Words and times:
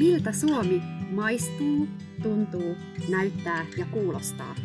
Miltä 0.00 0.32
Suomi 0.32 0.82
maistuu, 1.10 1.88
tuntuu, 2.22 2.76
näyttää 3.08 3.66
ja 3.78 3.86
kuulostaa? 3.92 4.56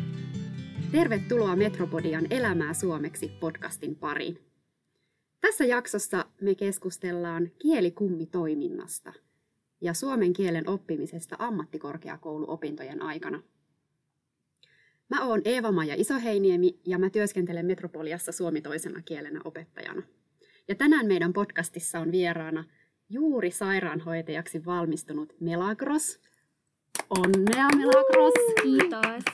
Tervetuloa 0.92 1.56
Metropodian 1.56 2.26
Elämää 2.30 2.74
suomeksi 2.74 3.28
podcastin 3.40 3.96
pariin. 3.96 4.38
Tässä 5.40 5.64
jaksossa 5.64 6.24
me 6.40 6.54
keskustellaan 6.54 7.50
kielikummitoiminnasta 7.58 9.12
ja 9.80 9.94
suomen 9.94 10.32
kielen 10.32 10.68
oppimisesta 10.68 11.36
ammattikorkeakouluopintojen 11.38 13.02
aikana. 13.02 13.42
Mä 15.08 15.24
oon 15.24 15.42
Eeva-Maja 15.44 15.94
Isoheiniemi 15.98 16.80
ja 16.86 16.98
mä 16.98 17.10
työskentelen 17.10 17.66
Metropoliassa 17.66 18.32
suomi 18.32 18.60
toisena 18.60 19.02
kielenä 19.02 19.40
opettajana. 19.44 20.02
Ja 20.68 20.74
tänään 20.74 21.06
meidän 21.06 21.32
podcastissa 21.32 22.00
on 22.00 22.12
vieraana 22.12 22.64
juuri 23.08 23.50
sairaanhoitajaksi 23.50 24.64
valmistunut 24.64 25.32
Melagros. 25.40 26.20
Onnea 27.10 27.68
Melagros! 27.76 28.34
Kiitos! 28.62 29.24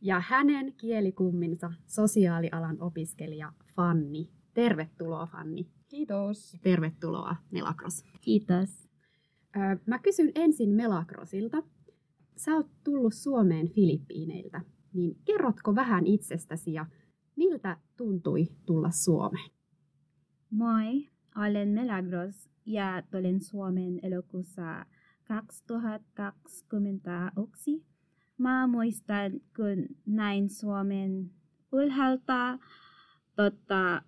Ja 0.00 0.20
hänen 0.20 0.72
kielikumminsa 0.72 1.72
sosiaalialan 1.86 2.76
opiskelija 2.80 3.52
Fanni. 3.76 4.30
Tervetuloa 4.54 5.26
Fanni. 5.26 5.66
Kiitos. 5.88 6.56
Tervetuloa 6.62 7.36
Melagros. 7.50 8.04
Kiitos. 8.20 8.88
Mä 9.86 9.98
kysyn 9.98 10.32
ensin 10.34 10.70
Melagrosilta. 10.70 11.62
Sä 12.36 12.54
oot 12.54 12.70
tullut 12.84 13.14
Suomeen 13.14 13.68
Filippiineiltä, 13.68 14.60
niin 14.92 15.16
kerrotko 15.24 15.74
vähän 15.74 16.06
itsestäsi 16.06 16.72
ja 16.72 16.86
miltä 17.36 17.76
tuntui 17.96 18.48
tulla 18.66 18.90
Suomeen? 18.90 19.50
Moi, 20.50 21.08
olen 21.46 21.68
Melagros 21.68 22.50
ja 22.66 23.02
tulin 23.10 23.40
Suomeen 23.40 24.00
elokuussa 24.02 24.86
2021. 25.24 27.84
Mä 28.38 28.66
muistan, 28.66 29.32
kun 29.56 29.86
näin 30.06 30.50
Suomen 30.50 31.30
ylhäältä. 31.72 32.58
Totta, 33.36 34.02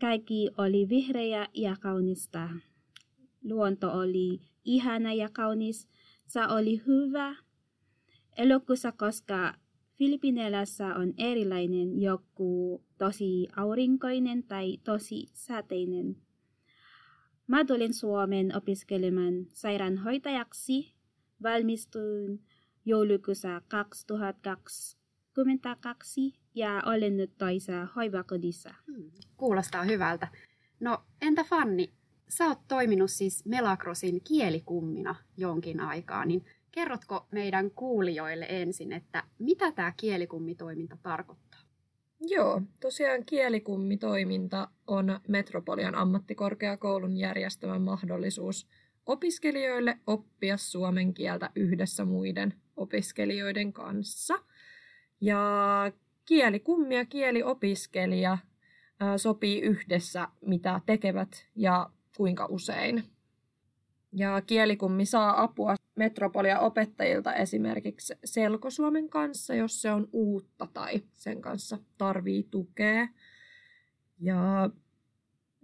kaikki 0.00 0.50
oli 0.58 0.88
vihreä 0.88 1.46
ja 1.54 1.76
kaunista. 1.80 2.48
Luonto 3.44 3.92
oli 3.92 4.40
ihana 4.64 5.12
ja 5.12 5.28
kaunis. 5.32 5.88
Se 6.26 6.46
oli 6.46 6.82
hyvä. 6.86 7.36
Elokuussa, 8.36 8.92
koska 8.92 9.54
Filippinelässä 9.98 10.86
on 10.86 11.14
erilainen 11.18 12.02
joku 12.02 12.82
tosi 12.98 13.48
aurinkoinen 13.56 14.42
tai 14.42 14.78
tosi 14.84 15.26
sateinen. 15.32 16.16
Mä 17.52 17.64
tulin 17.64 17.94
Suomeen 17.94 18.56
opiskelemaan 18.56 19.46
sairaanhoitajaksi. 19.52 20.94
Valmistuin 21.42 22.40
joulukuussa 22.84 23.60
2022 23.68 26.34
ja 26.54 26.82
olen 26.86 27.16
nyt 27.16 27.38
toisa 27.38 27.88
hoivakodissa. 27.96 28.74
Hmm, 28.86 29.10
kuulostaa 29.36 29.84
hyvältä. 29.84 30.28
No 30.80 31.04
entä 31.20 31.44
Fanni, 31.44 31.92
sä 32.28 32.46
oot 32.46 32.58
toiminut 32.68 33.10
siis 33.10 33.44
Melakrosin 33.44 34.20
kielikummina 34.24 35.14
jonkin 35.36 35.80
aikaa, 35.80 36.24
niin 36.24 36.44
kerrotko 36.70 37.26
meidän 37.30 37.70
kuulijoille 37.70 38.46
ensin, 38.48 38.92
että 38.92 39.24
mitä 39.38 39.72
tämä 39.72 39.92
kielikummitoiminta 39.96 40.96
tarkoittaa? 41.02 41.51
Joo, 42.28 42.62
tosiaan 42.80 43.24
kielikummitoiminta 43.24 44.68
on 44.86 45.20
Metropolian 45.28 45.94
ammattikorkeakoulun 45.94 47.16
järjestämä 47.16 47.78
mahdollisuus 47.78 48.66
opiskelijoille 49.06 49.98
oppia 50.06 50.56
suomen 50.56 51.14
kieltä 51.14 51.50
yhdessä 51.54 52.04
muiden 52.04 52.54
opiskelijoiden 52.76 53.72
kanssa. 53.72 54.34
Ja 55.20 55.40
kielikummi 56.24 56.96
ja 56.96 57.04
kieliopiskelija 57.04 58.38
sopii 59.16 59.60
yhdessä, 59.60 60.28
mitä 60.40 60.80
tekevät 60.86 61.46
ja 61.56 61.90
kuinka 62.16 62.46
usein. 62.46 63.04
Ja 64.12 64.42
kielikummi 64.46 65.06
saa 65.06 65.42
apua 65.42 65.74
metropolia 65.94 66.60
opettajilta 66.60 67.34
esimerkiksi 67.34 68.14
selkosuomen 68.24 69.08
kanssa, 69.08 69.54
jos 69.54 69.82
se 69.82 69.92
on 69.92 70.08
uutta 70.12 70.68
tai 70.74 71.02
sen 71.12 71.42
kanssa 71.42 71.78
tarvii 71.98 72.48
tukea. 72.50 73.08
Ja 74.18 74.70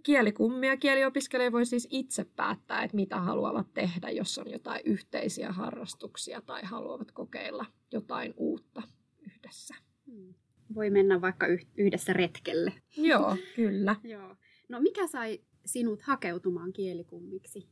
kielikummi 0.03 0.67
ja 0.67 0.77
kieliopiskelija 0.77 1.51
voi 1.51 1.65
siis 1.65 1.87
itse 1.91 2.25
päättää, 2.35 2.83
että 2.83 2.95
mitä 2.95 3.19
haluavat 3.19 3.73
tehdä, 3.73 4.09
jos 4.09 4.37
on 4.37 4.51
jotain 4.51 4.81
yhteisiä 4.85 5.51
harrastuksia 5.51 6.41
tai 6.41 6.61
haluavat 6.63 7.11
kokeilla 7.11 7.65
jotain 7.91 8.33
uutta 8.37 8.81
yhdessä. 9.19 9.75
Hmm. 10.11 10.33
Voi 10.75 10.89
mennä 10.89 11.21
vaikka 11.21 11.47
yhdessä 11.77 12.13
retkelle. 12.13 12.73
Joo, 12.97 13.37
kyllä. 13.55 13.95
Joo. 14.13 14.35
No 14.69 14.79
mikä 14.79 15.07
sai 15.07 15.39
sinut 15.65 16.01
hakeutumaan 16.01 16.73
kielikummiksi? 16.73 17.67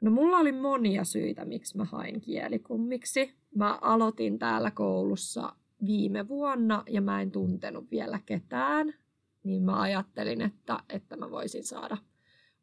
No 0.00 0.10
mulla 0.10 0.36
oli 0.36 0.52
monia 0.52 1.04
syitä, 1.04 1.44
miksi 1.44 1.76
mä 1.76 1.84
hain 1.84 2.20
kielikummiksi. 2.20 3.34
Mä 3.54 3.78
aloitin 3.80 4.38
täällä 4.38 4.70
koulussa 4.70 5.52
viime 5.86 6.28
vuonna 6.28 6.84
ja 6.88 7.00
mä 7.00 7.22
en 7.22 7.30
tuntenut 7.30 7.90
vielä 7.90 8.20
ketään. 8.26 8.94
Niin 9.44 9.62
mä 9.62 9.80
ajattelin, 9.80 10.40
että, 10.40 10.78
että 10.88 11.16
mä 11.16 11.30
voisin 11.30 11.64
saada 11.64 11.96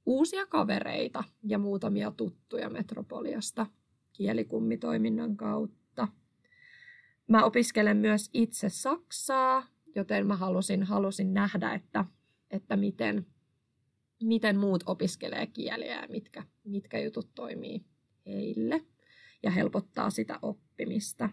uusia 0.06 0.46
kavereita 0.46 1.24
ja 1.44 1.58
muutamia 1.58 2.12
tuttuja 2.12 2.70
Metropoliasta 2.70 3.66
kielikummitoiminnan 4.14 5.38
kautta. 5.38 6.08
Mä 7.28 7.44
opiskelen 7.44 7.98
myös 7.98 8.30
itse 8.34 8.70
Saksaa, 8.70 9.68
joten 9.96 10.28
mä 10.28 10.36
halusin, 10.36 10.84
halusin 10.84 11.34
nähdä, 11.34 11.74
että, 11.74 12.06
että 12.52 12.76
miten, 12.76 13.26
miten 14.24 14.58
muut 14.58 14.84
opiskelee 14.86 15.48
kieliä 15.48 16.02
ja 16.02 16.08
mitkä, 16.10 16.44
mitkä 16.64 17.00
jutut 17.00 17.30
toimii 17.36 17.86
heille 18.26 18.82
ja 19.44 19.52
helpottaa 19.52 20.10
sitä 20.10 20.40
oppimista. 20.42 21.30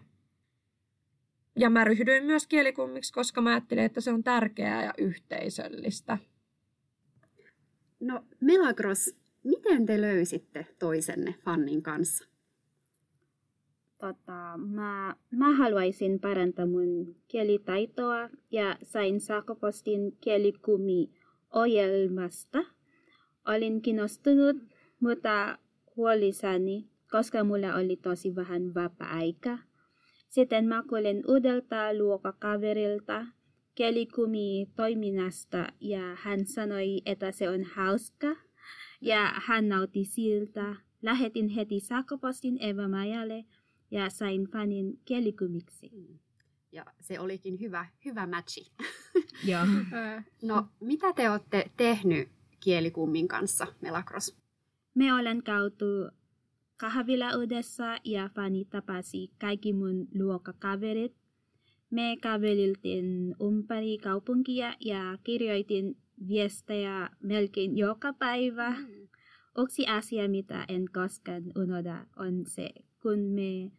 Ja 1.59 1.69
mä 1.69 1.83
ryhdyin 1.83 2.25
myös 2.25 2.47
kielikummiksi, 2.47 3.13
koska 3.13 3.41
mä 3.41 3.49
ajattelin, 3.49 3.83
että 3.83 4.01
se 4.01 4.11
on 4.11 4.23
tärkeää 4.23 4.83
ja 4.83 4.93
yhteisöllistä. 4.97 6.17
No 7.99 8.23
Melagros, 8.41 9.17
miten 9.43 9.85
te 9.85 10.01
löysitte 10.01 10.65
toisenne 10.79 11.35
Fannin 11.45 11.83
kanssa? 11.83 12.25
Tota, 13.97 14.57
mä, 14.57 15.15
mä 15.31 15.55
haluaisin 15.55 16.19
parantaa 16.19 16.65
mun 16.65 17.15
kielitaitoa 17.27 18.29
ja 18.51 18.77
sain 18.83 19.19
sähköpostin 19.21 20.17
kielikummi 20.21 21.09
ohjelmasta. 21.53 22.74
Olin 23.47 23.81
kiinnostunut, 23.81 24.57
mutta 24.99 25.57
huolissani, 25.95 26.89
koska 27.11 27.43
mulla 27.43 27.75
oli 27.75 27.95
tosi 27.95 28.35
vähän 28.35 28.73
vapaa-aika. 28.73 29.57
Sitten 30.29 30.65
mä 30.67 30.83
kuulin 30.89 31.23
uudelta 31.27 31.93
luokakaverilta 31.97 33.25
kielikumi 33.75 34.67
toiminnasta 34.75 35.67
ja 35.79 36.15
hän 36.15 36.45
sanoi, 36.45 37.01
että 37.05 37.31
se 37.31 37.49
on 37.49 37.63
hauska 37.63 38.35
ja 39.01 39.33
hän 39.35 39.69
nautti 39.69 40.05
siltä. 40.05 40.75
Lähetin 41.01 41.49
heti 41.49 41.79
sähköpostin 41.79 42.57
Eva 42.59 42.87
Majalle 42.87 43.45
ja 43.91 44.09
sain 44.09 44.47
fanin 44.51 44.99
kielikumiksi. 45.05 45.89
Hmm. 45.89 46.19
Ja 46.71 46.85
se 47.01 47.19
olikin 47.19 47.59
hyvä, 47.59 47.85
hyvä 48.05 48.27
matchi. 48.27 48.71
Joo. 49.45 49.65
no, 50.49 50.67
mitä 50.79 51.13
te 51.13 51.29
olette 51.29 51.71
tehnyt 51.77 52.29
kielikummin 52.59 53.27
kanssa, 53.27 53.67
Melakros? 53.81 54.37
Me 54.95 55.13
olen 55.13 55.43
käyty 55.43 55.85
kahvilaudessa 56.77 57.97
ja 58.03 58.29
Fani 58.35 58.65
tapasi 58.65 59.31
kaikki 59.41 59.73
mun 59.73 60.07
luokkakaverit. 60.19 61.15
Me 61.89 62.17
käveliltiin 62.21 63.35
ympäri 63.47 63.97
kaupunkia 63.97 64.73
ja 64.79 65.17
kirjoitin 65.23 65.97
viestejä 66.27 67.09
melkein 67.23 67.77
joka 67.77 68.13
päivä. 68.13 68.69
Mm. 68.69 69.07
Yksi 69.57 69.87
asia, 69.87 70.29
mitä 70.29 70.65
en 70.67 70.85
koskaan 70.93 71.43
unohda, 71.57 72.05
on 72.17 72.45
se, 72.47 72.69
kun 73.01 73.19
me 73.19 73.71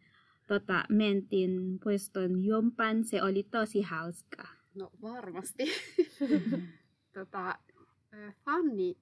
tota, 0.47 0.83
mentiin 0.89 1.79
puiston 1.83 2.43
jumpan, 2.43 3.03
se 3.03 3.23
oli 3.23 3.43
tosi 3.43 3.81
hauska. 3.81 4.47
No 4.75 4.91
varmasti. 5.01 5.63
tota, 7.15 7.55
Fanni, 8.45 8.97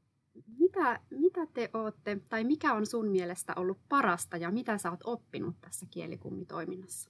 mitä, 0.60 1.00
mitä 1.10 1.46
te 1.54 1.70
olette, 1.74 2.18
tai 2.30 2.44
mikä 2.44 2.74
on 2.74 2.86
sun 2.86 3.08
mielestä 3.08 3.54
ollut 3.56 3.78
parasta 3.90 4.38
ja 4.38 4.52
mitä 4.52 4.78
sä 4.78 4.92
oot 4.92 5.00
oppinut 5.04 5.56
tässä 5.62 5.86
kielikummitoiminnassa? 5.92 7.10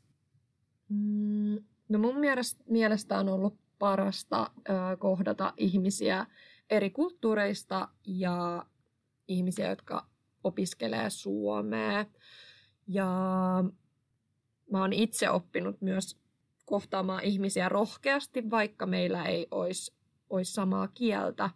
Mm, 0.89 1.63
no 1.89 1.99
mun 1.99 2.15
mielestä, 2.67 3.19
on 3.19 3.29
ollut 3.29 3.57
parasta 3.79 4.51
kohdata 4.99 5.53
ihmisiä 5.57 6.25
eri 6.69 6.89
kulttuureista 6.89 7.87
ja 8.05 8.65
ihmisiä, 9.27 9.69
jotka 9.69 10.05
opiskelee 10.43 11.09
suomea. 11.09 12.05
Ja 12.87 13.07
mä 14.71 14.81
oon 14.81 14.93
itse 14.93 15.29
oppinut 15.29 15.81
myös 15.81 16.17
kohtaamaan 16.65 17.23
ihmisiä 17.23 17.69
rohkeasti, 17.69 18.49
vaikka 18.49 18.85
meillä 18.85 19.25
ei 19.25 19.47
olisi, 19.51 19.93
olisi 20.29 20.53
samaa 20.53 20.87
kieltä. 20.87 21.49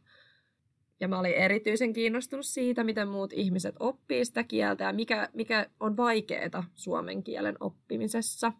Ja 1.00 1.08
mä 1.08 1.20
olin 1.20 1.34
erityisen 1.34 1.94
kiinnostunut 1.94 2.46
siitä, 2.46 2.84
miten 2.84 3.08
muut 3.08 3.34
ihmiset 3.34 3.76
oppii 3.80 4.26
sitä 4.26 4.44
kieltä 4.44 4.84
ja 4.84 4.94
mikä, 4.94 5.30
mikä 5.34 5.70
on 5.80 5.98
vaikeaa 5.98 6.64
suomen 6.76 7.24
kielen 7.24 7.56
oppimisessa. 7.60 8.54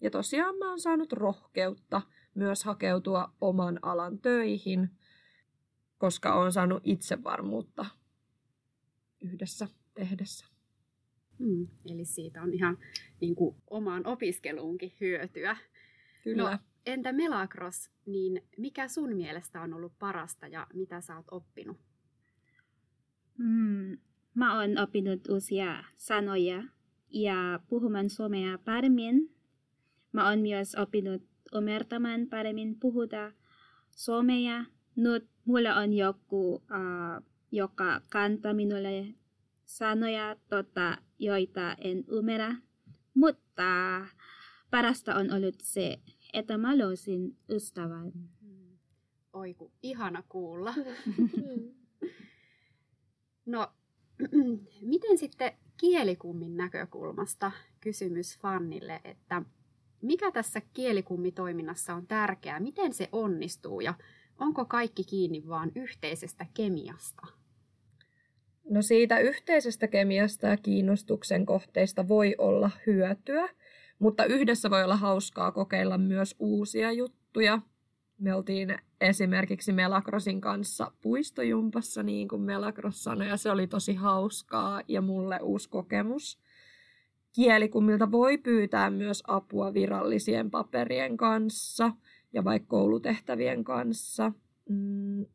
Ja 0.00 0.10
tosiaan 0.10 0.58
mä 0.58 0.68
oon 0.68 0.80
saanut 0.80 1.12
rohkeutta 1.12 2.02
myös 2.34 2.64
hakeutua 2.64 3.32
oman 3.40 3.78
alan 3.82 4.18
töihin, 4.18 4.90
koska 5.98 6.34
olen 6.34 6.52
saanut 6.52 6.82
itsevarmuutta 6.84 7.86
yhdessä 9.20 9.68
tehdessä. 9.94 10.46
Hmm, 11.38 11.68
eli 11.86 12.04
siitä 12.04 12.42
on 12.42 12.52
ihan 12.54 12.78
niin 13.20 13.34
kuin, 13.34 13.56
omaan 13.70 14.06
opiskeluunkin 14.06 14.92
hyötyä. 15.00 15.56
Kyllä. 16.24 16.50
No, 16.50 16.58
entä 16.86 17.12
Melakros, 17.12 17.90
niin 18.06 18.42
mikä 18.58 18.88
sun 18.88 19.16
mielestä 19.16 19.62
on 19.62 19.74
ollut 19.74 19.92
parasta 19.98 20.46
ja 20.46 20.66
mitä 20.74 21.00
sä 21.00 21.16
oot 21.16 21.26
oppinut? 21.30 21.76
Mm, 23.38 23.98
mä 24.34 24.58
oon 24.60 24.78
oppinut 24.78 25.28
uusia 25.28 25.84
sanoja 25.96 26.62
ja 27.10 27.60
puhumaan 27.68 28.10
suomea 28.10 28.58
paremmin. 28.58 29.34
Mä 30.12 30.28
oon 30.28 30.38
myös 30.38 30.74
oppinut 30.74 31.22
ymmärtämään 31.54 32.26
paremmin 32.26 32.80
puhuta 32.80 33.32
suomea. 33.90 34.64
Nyt 34.96 35.28
mulla 35.44 35.74
on 35.74 35.92
joku, 35.92 36.54
uh, 36.54 37.26
joka 37.52 38.00
kantaa 38.10 38.54
minulle 38.54 39.14
sanoja, 39.64 40.36
tota, 40.48 40.98
joita 41.18 41.74
en 41.78 42.04
ymmärrä. 42.08 42.56
Mutta 43.14 44.00
parasta 44.70 45.14
on 45.14 45.32
ollut 45.32 45.60
se, 45.62 45.98
että 46.32 46.58
mä 46.58 46.78
löysin 46.78 47.36
ystävän. 47.48 48.12
Oi 49.32 49.54
ku, 49.54 49.72
ihana 49.82 50.22
kuulla. 50.28 50.74
no, 53.46 53.68
miten 54.80 55.18
sitten 55.18 55.52
kielikummin 55.76 56.56
näkökulmasta 56.56 57.52
kysymys 57.80 58.38
Fannille, 58.38 59.00
että 59.04 59.42
mikä 60.02 60.30
tässä 60.30 60.62
kielikummitoiminnassa 60.74 61.94
on 61.94 62.06
tärkeää, 62.06 62.60
miten 62.60 62.92
se 62.92 63.08
onnistuu 63.12 63.80
ja 63.80 63.94
onko 64.38 64.64
kaikki 64.64 65.04
kiinni 65.04 65.42
vaan 65.48 65.72
yhteisestä 65.74 66.46
kemiasta? 66.54 67.26
No 68.70 68.82
siitä 68.82 69.18
yhteisestä 69.18 69.88
kemiasta 69.88 70.46
ja 70.46 70.56
kiinnostuksen 70.56 71.46
kohteista 71.46 72.08
voi 72.08 72.34
olla 72.38 72.70
hyötyä, 72.86 73.48
mutta 74.00 74.24
yhdessä 74.24 74.70
voi 74.70 74.84
olla 74.84 74.96
hauskaa 74.96 75.52
kokeilla 75.52 75.98
myös 75.98 76.34
uusia 76.38 76.92
juttuja. 76.92 77.60
Me 78.18 78.34
oltiin 78.34 78.78
esimerkiksi 79.00 79.72
Melakrosin 79.72 80.40
kanssa 80.40 80.92
puistojumpassa, 81.02 82.02
niin 82.02 82.28
kuin 82.28 82.42
Melakros 82.42 83.04
sanoi, 83.04 83.28
ja 83.28 83.36
se 83.36 83.50
oli 83.50 83.66
tosi 83.66 83.94
hauskaa 83.94 84.82
ja 84.88 85.00
mulle 85.00 85.38
uusi 85.42 85.68
kokemus. 85.68 86.38
Kielikummilta 87.32 88.10
voi 88.10 88.38
pyytää 88.38 88.90
myös 88.90 89.22
apua 89.26 89.74
virallisien 89.74 90.50
paperien 90.50 91.16
kanssa 91.16 91.92
ja 92.32 92.44
vaikka 92.44 92.68
koulutehtävien 92.68 93.64
kanssa. 93.64 94.32
Mm. 94.68 95.26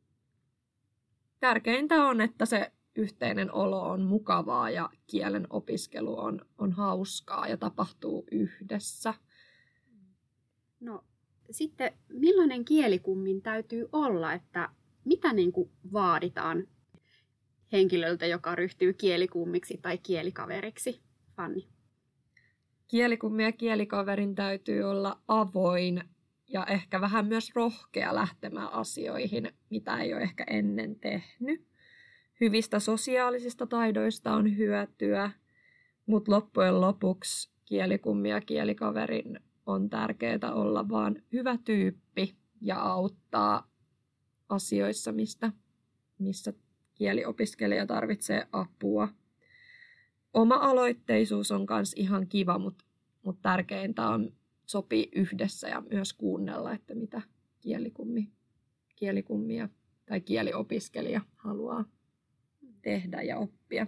Tärkeintä 1.39 1.95
on, 1.95 2.21
että 2.21 2.45
se 2.45 2.71
yhteinen 2.95 3.51
olo 3.51 3.81
on 3.81 4.01
mukavaa 4.01 4.69
ja 4.69 4.89
kielen 5.07 5.47
opiskelu 5.50 6.19
on, 6.19 6.42
on 6.57 6.71
hauskaa 6.71 7.47
ja 7.47 7.57
tapahtuu 7.57 8.27
yhdessä. 8.31 9.13
No 10.80 11.03
sitten 11.51 11.94
millainen 12.09 12.65
kielikummin 12.65 13.42
täytyy 13.42 13.89
olla, 13.92 14.33
että 14.33 14.69
mitä 15.06 15.33
niin 15.33 15.51
kuin 15.51 15.71
vaaditaan 15.94 16.68
henkilöltä, 17.71 18.25
joka 18.25 18.56
ryhtyy 18.56 18.94
kielikummiksi 18.94 19.77
tai 19.81 19.98
kielikaveriksi? 19.98 21.01
Fanni. 21.36 21.68
Kielikummi 22.88 23.44
ja 23.44 23.51
kielikaverin 23.51 24.36
täytyy 24.36 24.83
olla 24.83 25.21
avoin 25.27 26.03
ja 26.48 26.65
ehkä 26.65 27.01
vähän 27.01 27.25
myös 27.25 27.56
rohkea 27.56 28.15
lähtemään 28.15 28.71
asioihin, 28.74 29.51
mitä 29.69 29.98
ei 29.98 30.13
ole 30.13 30.21
ehkä 30.21 30.44
ennen 30.50 31.00
tehnyt. 31.00 31.75
Hyvistä 32.41 32.79
sosiaalisista 32.79 33.67
taidoista 33.67 34.33
on 34.33 34.57
hyötyä, 34.57 35.31
mutta 36.05 36.31
loppujen 36.31 36.81
lopuksi 36.81 37.49
kielikummi 37.65 38.29
ja 38.29 38.41
kielikaverin 38.41 39.39
on 39.65 39.89
tärkeää 39.89 40.53
olla 40.53 40.89
vaan 40.89 41.21
hyvä 41.33 41.57
tyyppi 41.65 42.35
ja 42.61 42.81
auttaa 42.81 43.71
asioissa, 44.49 45.11
mistä, 45.11 45.51
missä 46.19 46.53
kieliopiskelija 46.95 47.85
tarvitsee 47.85 48.47
apua. 48.51 49.07
Oma 50.33 50.55
aloitteisuus 50.55 51.51
on 51.51 51.65
myös 51.69 51.93
ihan 51.95 52.27
kiva, 52.27 52.59
mutta, 52.59 52.85
mutta 53.23 53.41
tärkeintä 53.41 54.09
on 54.09 54.33
sopii 54.65 55.09
yhdessä 55.15 55.67
ja 55.69 55.83
myös 55.91 56.13
kuunnella, 56.13 56.73
että 56.73 56.95
mitä 56.95 57.21
kielikummi, 57.59 58.31
kielikummia 58.95 59.69
tai 60.05 60.21
kieliopiskelija 60.21 61.21
haluaa 61.35 61.85
tehdä 62.85 63.21
ja 63.21 63.37
oppia. 63.37 63.87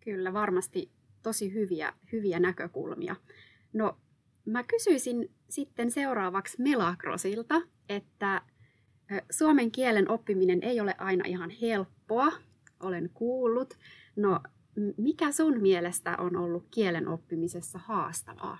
Kyllä, 0.00 0.32
varmasti 0.32 0.90
tosi 1.22 1.54
hyviä, 1.54 1.92
hyviä 2.12 2.40
näkökulmia. 2.40 3.16
No, 3.72 3.98
mä 4.44 4.62
kysyisin 4.62 5.30
sitten 5.48 5.90
seuraavaksi 5.90 6.62
Melakrosilta, 6.62 7.62
että 7.88 8.42
suomen 9.30 9.70
kielen 9.70 10.10
oppiminen 10.10 10.62
ei 10.62 10.80
ole 10.80 10.94
aina 10.98 11.24
ihan 11.26 11.50
helppoa, 11.50 12.32
olen 12.80 13.10
kuullut. 13.14 13.74
No, 14.16 14.40
mikä 14.96 15.32
sun 15.32 15.60
mielestä 15.60 16.16
on 16.16 16.36
ollut 16.36 16.66
kielen 16.70 17.08
oppimisessa 17.08 17.78
haastavaa? 17.78 18.58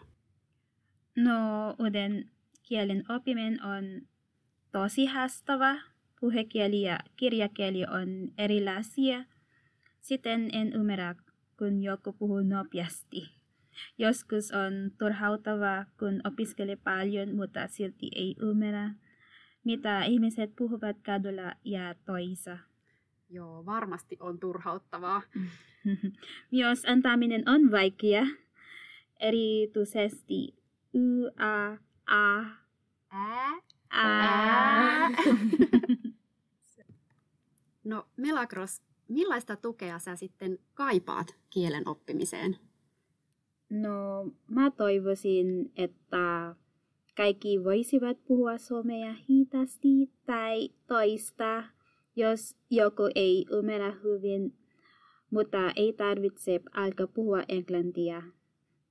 No, 1.17 1.71
uuden 1.79 2.31
kielen 2.63 3.05
oppiminen 3.09 3.63
on 3.63 4.09
tosi 4.73 5.07
haastava. 5.07 5.77
Puhekieli 6.21 6.83
ja 6.83 6.99
kirjakieli 7.17 7.85
on 7.85 8.33
erilaisia. 8.39 9.25
Sitten 10.01 10.51
en 10.53 10.73
ymmärrä, 10.73 11.15
kun 11.59 11.83
joku 11.83 12.13
puhuu 12.13 12.43
nopeasti. 12.43 13.37
Joskus 13.99 14.53
on 14.53 14.91
turhautavaa, 14.99 15.85
kun 15.99 16.21
opiskelee 16.25 16.77
paljon, 16.77 17.37
mutta 17.37 17.69
silti 17.69 18.11
ei 18.15 18.37
ymmärrä, 18.41 18.91
mitä 19.65 20.05
ihmiset 20.05 20.57
puhuvat 20.57 20.97
kadulla 21.03 21.53
ja 21.65 21.95
toisa. 21.95 22.59
Joo, 23.31 23.67
varmasti 23.67 24.17
on 24.21 24.39
turhauttavaa. 24.39 25.23
Myös 26.53 26.85
antaminen 26.85 27.49
on 27.49 27.71
vaikea, 27.71 28.27
erityisesti 29.21 30.55
y, 30.95 31.27
a, 31.39 31.77
a, 32.07 32.45
No 37.87 38.07
Melakros, 38.17 38.83
millaista 39.09 39.57
tukea 39.57 39.99
sä 39.99 40.17
sitten 40.17 40.59
kaipaat 40.75 41.37
kielen 41.51 41.89
oppimiseen? 41.89 42.57
No, 43.71 44.31
mä 44.47 44.71
toivoisin, 44.71 45.73
että 45.77 46.55
kaikki 47.17 47.65
voisivat 47.65 48.25
puhua 48.25 48.59
suomea 48.59 49.15
hitaasti 49.29 50.11
tai 50.27 50.69
toista, 50.87 51.65
jos 52.17 52.57
joku 52.71 53.03
ei 53.15 53.47
ymmärrä 53.51 53.91
hyvin, 53.91 54.55
mutta 55.31 55.71
ei 55.77 55.93
tarvitse 55.93 56.61
alkaa 56.73 57.07
puhua 57.07 57.43
englantia. 57.49 58.23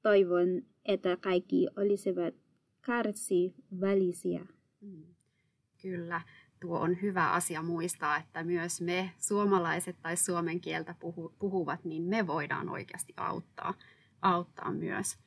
Toivon, 0.02 0.62
että 0.86 1.18
kaikki 1.18 1.68
olisivat 1.78 2.36
välisiä. 3.82 4.46
Mm. 4.86 5.16
Kyllä, 5.82 6.22
tuo 6.60 6.80
on 6.80 7.02
hyvä 7.02 7.32
asia 7.32 7.62
muistaa, 7.62 8.18
että 8.18 8.44
myös 8.44 8.82
me 8.82 9.12
suomalaiset 9.18 9.96
tai 10.02 10.18
suomen 10.18 10.62
kieltä 10.62 10.96
puhuvat, 11.40 11.86
niin 11.86 12.04
me 12.04 12.28
voidaan 12.28 12.70
oikeasti 12.70 13.14
auttaa, 13.18 13.74
auttaa 14.22 14.72
myös. 14.72 15.18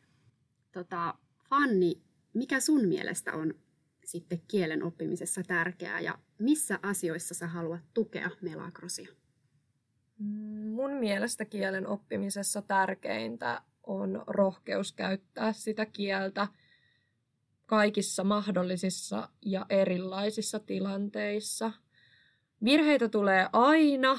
Tota, 0.72 1.14
Fanni, 1.50 2.02
mikä 2.34 2.60
sun 2.60 2.88
mielestä 2.88 3.32
on 3.32 3.54
sitten 4.04 4.42
kielen 4.48 4.82
oppimisessa 4.82 5.42
tärkeää 5.42 6.00
ja 6.00 6.18
missä 6.38 6.78
asioissa 6.82 7.34
sä 7.34 7.46
haluat 7.46 7.82
tukea 7.94 8.30
Melakrosia? 8.40 9.08
Mm, 10.18 10.68
mun 10.68 10.90
mielestä 10.90 11.44
kielen 11.44 11.86
oppimisessa 11.86 12.62
tärkeintä 12.62 13.62
on 13.82 14.24
rohkeus 14.26 14.92
käyttää 14.92 15.52
sitä 15.52 15.86
kieltä 15.86 16.48
kaikissa 17.68 18.24
mahdollisissa 18.24 19.28
ja 19.42 19.66
erilaisissa 19.68 20.58
tilanteissa. 20.58 21.72
Virheitä 22.64 23.08
tulee 23.08 23.48
aina 23.52 24.18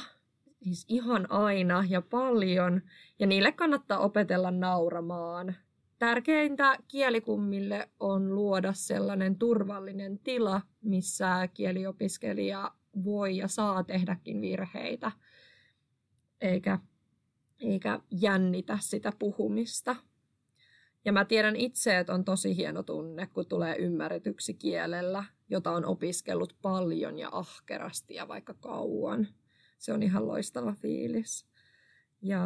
siis 0.63 0.85
ihan 0.87 1.31
aina 1.31 1.83
ja 1.89 2.01
paljon, 2.01 2.81
ja 3.19 3.27
niille 3.27 3.51
kannattaa 3.51 3.99
opetella 3.99 4.51
nauramaan. 4.51 5.55
Tärkeintä 5.99 6.77
kielikummille 6.87 7.89
on 7.99 8.35
luoda 8.35 8.73
sellainen 8.73 9.35
turvallinen 9.35 10.19
tila, 10.19 10.61
missä 10.81 11.49
kieliopiskelija 11.53 12.71
voi 13.03 13.37
ja 13.37 13.47
saa 13.47 13.83
tehdäkin 13.83 14.41
virheitä, 14.41 15.11
eikä, 16.41 16.79
eikä 17.59 17.99
jännitä 18.11 18.77
sitä 18.81 19.13
puhumista. 19.19 19.95
Ja 21.05 21.13
mä 21.13 21.25
tiedän 21.25 21.55
itse, 21.55 21.97
että 21.97 22.13
on 22.13 22.25
tosi 22.25 22.55
hieno 22.55 22.83
tunne, 22.83 23.27
kun 23.27 23.45
tulee 23.45 23.75
ymmärretyksi 23.75 24.53
kielellä, 24.53 25.23
jota 25.49 25.71
on 25.71 25.85
opiskellut 25.85 26.55
paljon 26.61 27.19
ja 27.19 27.29
ahkerasti 27.31 28.13
ja 28.13 28.27
vaikka 28.27 28.53
kauan. 28.53 29.27
Se 29.77 29.93
on 29.93 30.03
ihan 30.03 30.27
loistava 30.27 30.73
fiilis. 30.73 31.47
Ja 32.21 32.41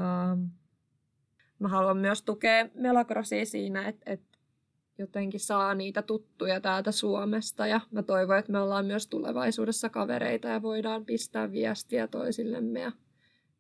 mä 1.59 1.67
haluan 1.67 1.97
myös 1.97 2.21
tukea 2.21 2.69
Melakrosia 2.73 3.45
siinä, 3.45 3.87
että, 3.87 4.11
että 4.11 4.39
jotenkin 4.97 5.39
saa 5.39 5.73
niitä 5.75 6.01
tuttuja 6.01 6.61
täältä 6.61 6.91
Suomesta. 6.91 7.67
Ja 7.67 7.81
mä 7.91 8.03
toivon, 8.03 8.37
että 8.37 8.51
me 8.51 8.59
ollaan 8.59 8.85
myös 8.85 9.07
tulevaisuudessa 9.07 9.89
kavereita 9.89 10.47
ja 10.47 10.61
voidaan 10.61 11.05
pistää 11.05 11.51
viestiä 11.51 12.07
toisillemme 12.07 12.79
ja 12.79 12.91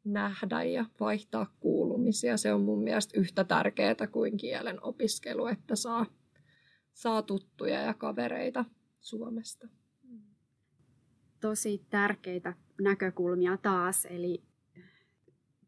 nähdä 0.03 0.63
ja 0.63 0.85
vaihtaa 0.99 1.53
kuulumisia. 1.59 2.37
Se 2.37 2.53
on 2.53 2.61
mun 2.61 2.83
mielestä 2.83 3.19
yhtä 3.19 3.43
tärkeää 3.43 4.07
kuin 4.11 4.37
kielen 4.37 4.83
opiskelu, 4.83 5.47
että 5.47 5.75
saa, 5.75 6.05
saa 6.93 7.21
tuttuja 7.21 7.81
ja 7.81 7.93
kavereita 7.93 8.65
Suomesta. 8.99 9.67
Tosi 11.39 11.85
tärkeitä 11.89 12.53
näkökulmia 12.81 13.57
taas, 13.57 14.05
eli 14.05 14.43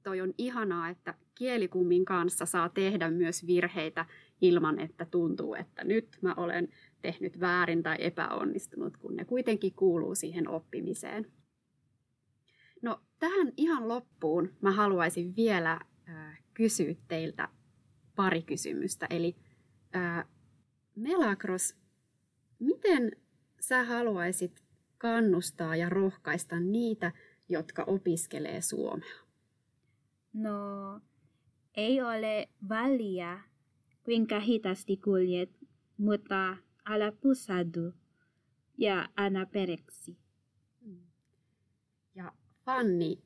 toi 0.04 0.22
on 0.22 0.34
ihanaa, 0.38 0.90
että 0.90 1.14
kielikummin 1.36 2.06
kanssa 2.06 2.46
saa 2.46 2.70
tehdä 2.70 3.12
myös 3.12 3.48
virheitä 3.48 4.06
ilman, 4.42 4.80
että 4.80 5.06
tuntuu, 5.06 5.56
että 5.56 5.84
nyt 5.84 6.18
mä 6.22 6.34
olen 6.38 6.68
tehnyt 7.02 7.40
väärin 7.40 7.84
tai 7.84 7.96
epäonnistunut, 8.00 8.98
kun 8.98 9.16
ne 9.16 9.26
kuitenkin 9.26 9.74
kuuluu 9.74 10.16
siihen 10.16 10.50
oppimiseen. 10.50 11.32
Tähän 13.20 13.54
ihan 13.58 13.88
loppuun 13.88 14.54
mä 14.62 14.72
haluaisin 14.72 15.36
vielä 15.36 15.80
äh, 16.10 16.42
kysyä 16.54 16.96
teiltä 17.08 17.50
pari 18.16 18.42
kysymystä. 18.42 19.08
Eli 19.10 19.36
äh, 19.96 20.26
Melakros, 20.96 21.76
miten 22.60 23.12
sä 23.60 23.84
haluaisit 23.84 24.64
kannustaa 24.98 25.76
ja 25.76 25.90
rohkaista 25.90 26.60
niitä, 26.60 27.12
jotka 27.50 27.84
opiskelee 27.84 28.62
suomea? 28.62 29.16
No, 30.34 31.02
ei 31.76 32.02
ole 32.02 32.50
väliä, 32.70 33.40
kuinka 34.04 34.40
hitaasti 34.40 34.98
kuljet, 34.98 35.50
mutta 35.98 36.58
ala 36.86 37.12
pusadu 37.12 37.94
ja 38.78 39.10
anna 39.16 39.46
pereksi. 39.46 40.18
Ja 42.16 42.34
Fanni, 42.66 43.20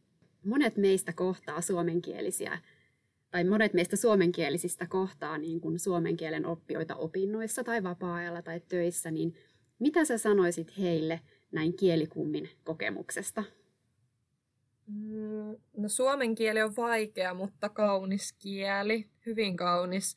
monet 0.43 0.77
meistä 0.77 1.13
kohtaa 1.13 1.61
suomenkielisiä, 1.61 2.59
tai 3.31 3.43
monet 3.43 3.73
meistä 3.73 3.95
suomenkielisistä 3.95 4.87
kohtaa 4.87 5.37
niin 5.37 5.61
kuin 5.61 5.79
suomen 5.79 6.17
kielen 6.17 6.45
oppijoita 6.45 6.95
opinnoissa 6.95 7.63
tai 7.63 7.83
vapaa-ajalla 7.83 8.41
tai 8.41 8.59
töissä, 8.59 9.11
niin 9.11 9.35
mitä 9.79 10.05
sä 10.05 10.17
sanoisit 10.17 10.77
heille 10.77 11.19
näin 11.51 11.73
kielikummin 11.73 12.49
kokemuksesta? 12.63 13.43
Mm, 14.87 15.55
no 15.77 15.89
suomen 15.89 16.35
kieli 16.35 16.61
on 16.61 16.75
vaikea, 16.77 17.33
mutta 17.33 17.69
kaunis 17.69 18.33
kieli, 18.33 19.07
hyvin 19.25 19.57
kaunis. 19.57 20.15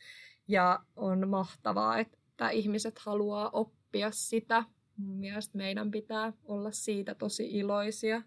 Ja 0.49 0.81
on 0.97 1.29
mahtavaa, 1.29 1.99
että 1.99 2.51
ihmiset 2.51 2.99
haluaa 2.99 3.51
oppia 3.51 4.11
sitä. 4.11 4.65
Mun 4.97 5.17
mielestä 5.17 5.59
meidän 5.59 5.91
pitää 5.91 6.33
olla 6.45 6.71
siitä 6.73 7.15
tosi 7.15 7.47
iloisia. 7.51 8.23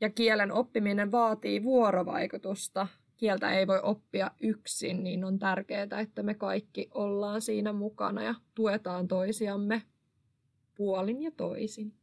Ja 0.00 0.10
kielen 0.10 0.52
oppiminen 0.52 1.12
vaatii 1.12 1.62
vuorovaikutusta. 1.62 2.86
Kieltä 3.16 3.52
ei 3.52 3.66
voi 3.66 3.80
oppia 3.82 4.30
yksin, 4.40 5.04
niin 5.04 5.24
on 5.24 5.38
tärkeää, 5.38 6.00
että 6.00 6.22
me 6.22 6.34
kaikki 6.34 6.88
ollaan 6.94 7.40
siinä 7.40 7.72
mukana 7.72 8.22
ja 8.22 8.34
tuetaan 8.54 9.08
toisiamme 9.08 9.82
puolin 10.76 11.22
ja 11.22 11.30
toisin. 11.36 11.94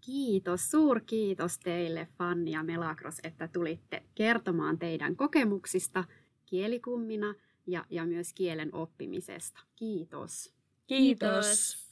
Kiitos, 0.00 0.70
suurkiitos 0.70 1.58
teille 1.58 2.08
Fanni 2.18 2.50
ja 2.50 2.62
Melakros, 2.62 3.18
että 3.22 3.48
tulitte 3.48 4.02
kertomaan 4.14 4.78
teidän 4.78 5.16
kokemuksista 5.16 6.04
kielikummina 6.46 7.34
ja, 7.66 7.84
ja 7.90 8.06
myös 8.06 8.32
kielen 8.32 8.74
oppimisesta. 8.74 9.60
Kiitos. 9.76 10.54
Kiitos. 10.86 11.90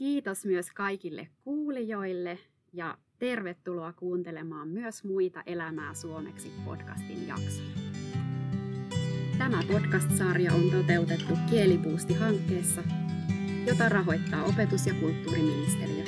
Kiitos 0.00 0.44
myös 0.44 0.70
kaikille 0.70 1.28
kuulijoille 1.44 2.38
ja 2.72 2.98
tervetuloa 3.18 3.92
kuuntelemaan 3.92 4.68
myös 4.68 5.04
muita 5.04 5.42
Elämää 5.46 5.94
suomeksi 5.94 6.52
podcastin 6.64 7.26
jaksoja. 7.28 7.68
Tämä 9.38 9.62
podcast-sarja 9.72 10.52
on 10.52 10.70
toteutettu 10.70 11.34
Kielipuusti-hankkeessa, 11.50 12.82
jota 13.66 13.88
rahoittaa 13.88 14.44
opetus- 14.44 14.86
ja 14.86 14.94
kulttuuriministeriö 14.94 16.04